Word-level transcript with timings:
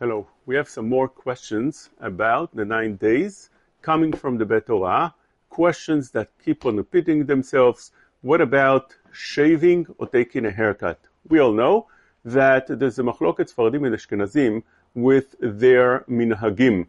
Hello. 0.00 0.28
We 0.46 0.54
have 0.54 0.68
some 0.68 0.88
more 0.88 1.08
questions 1.08 1.90
about 2.00 2.54
the 2.54 2.64
nine 2.64 2.94
days 2.94 3.50
coming 3.82 4.12
from 4.12 4.38
the 4.38 4.46
Bet 4.46 4.68
Horaha. 4.68 5.12
Questions 5.50 6.12
that 6.12 6.30
keep 6.44 6.64
on 6.66 6.76
repeating 6.76 7.26
themselves. 7.26 7.90
What 8.22 8.40
about 8.40 8.94
shaving 9.10 9.88
or 9.98 10.06
taking 10.06 10.46
a 10.46 10.52
haircut? 10.52 11.00
We 11.28 11.40
all 11.40 11.50
know 11.50 11.88
that 12.24 12.68
there's 12.78 13.00
a 13.00 13.02
machloket 13.02 13.52
Sfaradim 13.52 13.84
and 13.88 13.96
Ashkenazim 13.96 14.62
with 14.94 15.34
their 15.40 16.04
minhagim. 16.08 16.86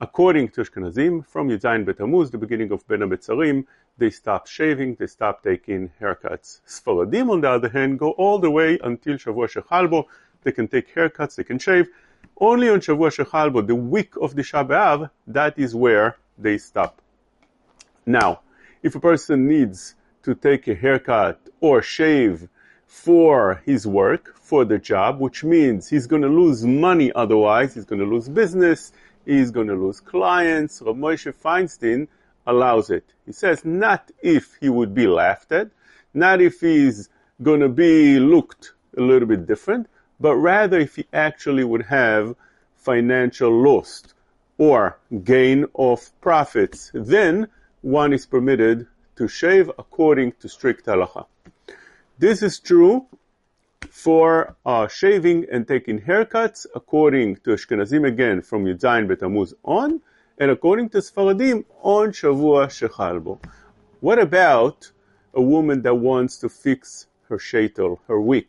According 0.00 0.50
to 0.50 0.60
Ashkenazim, 0.60 1.26
from 1.26 1.48
Yudzayin 1.48 1.84
Betamuz, 1.84 2.30
the 2.30 2.38
beginning 2.38 2.70
of 2.70 2.86
Ben 2.86 3.00
Hametzarim, 3.00 3.66
they 3.98 4.10
stop 4.10 4.46
shaving, 4.46 4.94
they 4.94 5.08
stop 5.08 5.42
taking 5.42 5.90
haircuts. 6.00 6.60
Sfaradim, 6.68 7.30
on 7.30 7.40
the 7.40 7.50
other 7.50 7.68
hand, 7.68 7.98
go 7.98 8.12
all 8.12 8.38
the 8.38 8.48
way 8.50 8.78
until 8.84 9.14
Shavua 9.14 9.50
Shechalbo. 9.50 10.04
They 10.44 10.52
can 10.52 10.68
take 10.68 10.94
haircuts, 10.94 11.34
they 11.34 11.42
can 11.42 11.58
shave. 11.58 11.88
Only 12.40 12.68
on 12.68 12.80
Shavua 12.80 13.10
Shechalbo, 13.10 13.64
the 13.64 13.76
week 13.76 14.16
of 14.20 14.34
the 14.34 14.42
Shabbat, 14.42 15.10
that 15.28 15.58
is 15.58 15.74
where 15.74 16.16
they 16.36 16.58
stop. 16.58 17.00
Now, 18.06 18.40
if 18.82 18.94
a 18.96 19.00
person 19.00 19.46
needs 19.46 19.94
to 20.24 20.34
take 20.34 20.66
a 20.66 20.74
haircut 20.74 21.40
or 21.60 21.80
shave 21.80 22.48
for 22.86 23.62
his 23.64 23.86
work, 23.86 24.36
for 24.36 24.64
the 24.64 24.78
job, 24.78 25.20
which 25.20 25.44
means 25.44 25.88
he's 25.88 26.06
going 26.06 26.22
to 26.22 26.28
lose 26.28 26.64
money 26.64 27.12
otherwise, 27.14 27.74
he's 27.74 27.84
going 27.84 28.00
to 28.00 28.06
lose 28.06 28.28
business, 28.28 28.92
he's 29.24 29.50
going 29.50 29.68
to 29.68 29.74
lose 29.74 30.00
clients. 30.00 30.82
Rav 30.82 30.96
Moshe 30.96 31.32
Feinstein 31.32 32.08
allows 32.46 32.90
it. 32.90 33.04
He 33.26 33.32
says 33.32 33.64
not 33.64 34.10
if 34.22 34.56
he 34.60 34.68
would 34.68 34.92
be 34.92 35.06
laughed 35.06 35.52
at, 35.52 35.70
not 36.12 36.40
if 36.40 36.60
he's 36.60 37.08
going 37.42 37.60
to 37.60 37.68
be 37.68 38.18
looked 38.18 38.72
a 38.96 39.00
little 39.00 39.28
bit 39.28 39.46
different, 39.46 39.86
but 40.24 40.36
rather 40.36 40.78
if 40.80 40.96
he 40.96 41.04
actually 41.12 41.64
would 41.64 41.82
have 41.82 42.34
financial 42.76 43.52
loss 43.66 44.02
or 44.56 44.98
gain 45.22 45.66
of 45.74 45.98
profits, 46.22 46.90
then 46.94 47.46
one 47.82 48.10
is 48.14 48.24
permitted 48.24 48.86
to 49.16 49.28
shave 49.28 49.70
according 49.78 50.32
to 50.40 50.48
strict 50.48 50.86
halacha. 50.86 51.26
This 52.18 52.42
is 52.42 52.58
true 52.58 53.06
for 53.90 54.56
uh, 54.64 54.88
shaving 54.88 55.44
and 55.52 55.68
taking 55.68 56.00
haircuts 56.00 56.64
according 56.74 57.36
to 57.42 57.50
Ashkenazim 57.50 58.08
again 58.08 58.40
from 58.40 58.64
Yudzayin 58.64 59.06
Betamuz 59.06 59.52
on, 59.62 60.00
and 60.38 60.50
according 60.50 60.88
to 60.88 60.98
Sfaradim 61.08 61.66
on 61.82 62.12
Shavua 62.12 62.62
Shechalbo. 62.78 63.34
What 64.00 64.18
about 64.18 64.90
a 65.34 65.42
woman 65.42 65.82
that 65.82 65.96
wants 65.96 66.38
to 66.38 66.48
fix 66.48 67.08
her 67.28 67.36
shaitel, 67.36 67.98
her 68.08 68.18
wig? 68.18 68.46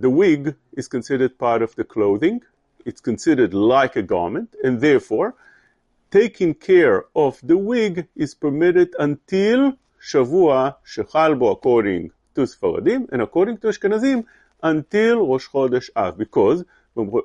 The 0.00 0.10
wig 0.10 0.54
is 0.74 0.86
considered 0.86 1.38
part 1.38 1.60
of 1.60 1.74
the 1.74 1.82
clothing. 1.82 2.42
It's 2.84 3.00
considered 3.00 3.52
like 3.52 3.96
a 3.96 4.02
garment, 4.02 4.54
and 4.62 4.80
therefore, 4.80 5.34
taking 6.12 6.54
care 6.54 7.06
of 7.16 7.40
the 7.42 7.58
wig 7.58 8.06
is 8.14 8.32
permitted 8.34 8.94
until 9.00 9.76
Shavua 10.00 10.76
Shechalbo, 10.86 11.50
according 11.50 12.12
to 12.36 12.42
Sfaradim, 12.42 13.08
and 13.10 13.20
according 13.20 13.58
to 13.58 13.66
Ashkenazim, 13.66 14.24
until 14.62 15.26
Rosh 15.26 15.48
Chodesh 15.48 15.90
Av, 15.96 16.16
because 16.16 16.64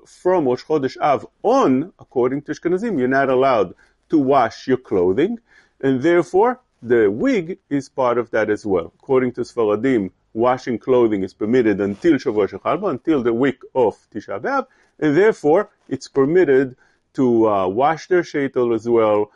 from 0.08 0.46
Rosh 0.46 0.64
Chodesh 0.64 0.98
Av 0.98 1.28
on, 1.44 1.94
according 2.00 2.42
to 2.44 2.54
Ashkenazim, 2.54 2.98
you're 2.98 3.08
not 3.08 3.30
allowed 3.30 3.76
to 4.10 4.18
wash 4.18 4.68
your 4.68 4.78
clothing, 4.78 5.38
and 5.82 6.02
therefore 6.02 6.60
the 6.82 7.10
wig 7.10 7.60
is 7.70 7.88
part 7.88 8.18
of 8.18 8.32
that 8.32 8.50
as 8.50 8.66
well. 8.66 8.92
According 9.00 9.34
to 9.34 9.42
Sfaradim, 9.42 10.10
washing 10.34 10.80
clothing 10.80 11.24
is 11.24 11.34
permitted 11.34 11.80
until 11.80 12.14
Shavuot 12.14 12.50
Shechalba, 12.50 12.90
until 12.90 13.22
the 13.22 13.34
week 13.34 13.62
of 13.76 13.96
Tisha 14.14 14.40
B'Av, 14.42 14.68
and 15.00 15.16
therefore 15.16 15.70
it's 15.88 16.08
permitted 16.08 16.76
to 17.14 17.48
uh, 17.48 17.68
wash 17.68 18.08
their 18.08 18.24
shaitel 18.24 18.74
as 18.74 18.90
well 18.90 19.32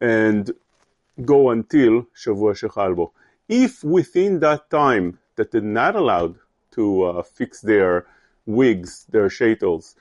and 0.00 0.50
go 1.24 1.50
until 1.50 2.06
Shavuot 2.14 2.60
Shechalbo. 2.60 3.12
If 3.48 3.82
within 3.82 4.40
that 4.40 4.70
time 4.70 5.18
that 5.36 5.50
they're 5.50 5.60
not 5.60 5.96
allowed 5.96 6.36
to 6.72 7.04
uh, 7.04 7.22
fix 7.22 7.60
their 7.60 8.06
wigs, 8.46 9.06
their 9.10 9.28
shaitels, 9.28 9.94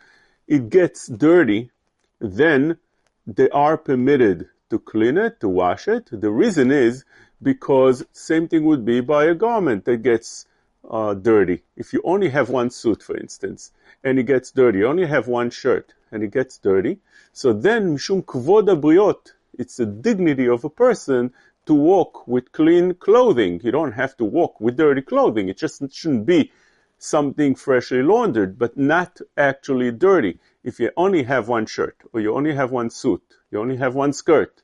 it 0.47 0.69
gets 0.69 1.07
dirty, 1.07 1.71
then 2.19 2.77
they 3.25 3.49
are 3.49 3.77
permitted 3.77 4.49
to 4.69 4.79
clean 4.79 5.17
it, 5.17 5.39
to 5.39 5.47
wash 5.47 5.87
it. 5.87 6.09
The 6.11 6.31
reason 6.31 6.71
is 6.71 7.05
because 7.43 8.05
same 8.13 8.47
thing 8.47 8.65
would 8.65 8.85
be 8.85 9.01
by 9.01 9.25
a 9.25 9.35
garment 9.35 9.85
that 9.85 9.97
gets 9.97 10.47
uh, 10.89 11.13
dirty. 11.13 11.63
If 11.75 11.93
you 11.93 12.01
only 12.03 12.29
have 12.29 12.49
one 12.49 12.69
suit, 12.69 13.03
for 13.03 13.15
instance, 13.17 13.71
and 14.03 14.17
it 14.17 14.23
gets 14.23 14.51
dirty, 14.51 14.79
you 14.79 14.87
only 14.87 15.05
have 15.05 15.27
one 15.27 15.49
shirt 15.49 15.93
and 16.11 16.23
it 16.23 16.31
gets 16.31 16.57
dirty, 16.57 16.99
so 17.31 17.53
then 17.53 17.95
mishum 17.95 18.23
kvod 18.23 18.67
briot, 18.81 19.33
it's 19.57 19.77
the 19.77 19.85
dignity 19.85 20.47
of 20.47 20.63
a 20.63 20.69
person 20.69 21.33
to 21.65 21.73
walk 21.73 22.27
with 22.27 22.51
clean 22.51 22.93
clothing. 22.95 23.59
You 23.63 23.71
don't 23.71 23.93
have 23.93 24.17
to 24.17 24.25
walk 24.25 24.59
with 24.59 24.77
dirty 24.77 25.01
clothing. 25.01 25.49
It 25.49 25.57
just 25.57 25.81
shouldn't 25.93 26.25
be 26.25 26.51
something 26.97 27.55
freshly 27.55 28.01
laundered, 28.01 28.57
but 28.57 28.77
not 28.77 29.19
actually 29.37 29.91
dirty. 29.91 30.39
If 30.63 30.79
you 30.79 30.91
only 30.97 31.23
have 31.23 31.47
one 31.47 31.65
shirt, 31.65 31.97
or 32.13 32.19
you 32.19 32.33
only 32.33 32.53
have 32.53 32.71
one 32.71 32.89
suit, 32.89 33.21
you 33.51 33.59
only 33.59 33.77
have 33.77 33.95
one 33.95 34.13
skirt, 34.13 34.62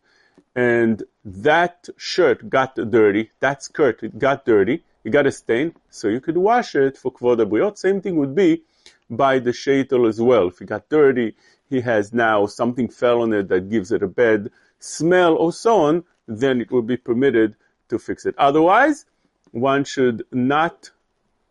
and 0.56 1.04
that 1.24 1.88
shirt 1.98 2.50
got 2.50 2.76
dirty, 2.76 3.32
that 3.40 3.64
skirt 3.64 4.04
it 4.04 4.18
got 4.18 4.46
dirty, 4.46 4.84
it 5.04 5.12
got 5.12 5.28
a 5.28 5.32
stain, 5.32 5.76
so 5.90 6.08
you 6.08 6.20
could 6.20 6.38
wash 6.38 6.76
it 6.76 6.98
for 6.98 7.12
kvod 7.12 7.38
abriot. 7.38 7.78
Same 7.78 8.02
thing 8.02 8.16
would 8.18 8.36
be 8.36 8.64
by 9.10 9.40
the 9.40 9.52
shaitel 9.52 10.08
as 10.08 10.20
well. 10.22 10.48
If 10.48 10.62
it 10.62 10.66
got 10.66 10.90
dirty, 10.90 11.36
he 11.70 11.82
has 11.82 12.14
now 12.14 12.46
something 12.46 12.90
fell 12.90 13.22
on 13.22 13.34
it 13.34 13.48
that 13.50 13.70
gives 13.70 13.92
it 13.92 14.04
a 14.04 14.08
bad 14.08 14.52
smell 14.80 15.36
or 15.36 15.54
so 15.54 15.82
on, 15.82 16.04
then 16.28 16.62
it 16.62 16.72
will 16.72 16.82
be 16.82 16.98
permitted 16.98 17.56
to 17.90 18.00
fix 18.00 18.26
it. 18.26 18.36
Otherwise, 18.38 19.06
one 19.52 19.84
should 19.84 20.26
not 20.32 20.92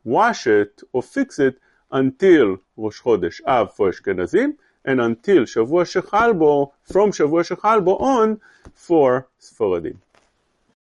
wash 0.04 0.46
it 0.46 0.82
or 0.92 1.02
fix 1.02 1.38
it 1.38 1.58
until 1.90 2.58
Rosh 2.76 3.00
Chodesh 3.00 3.40
Av 3.46 3.74
for 3.74 3.90
Ashkenazim 3.90 4.56
and 4.88 5.02
until 5.02 5.42
Shavua 5.42 5.84
Shechalbo, 5.84 6.72
from 6.82 7.12
Shavua 7.12 7.42
Shechalbo 7.46 8.00
on 8.00 8.40
for 8.74 9.28
Sfaradim. 9.38 9.96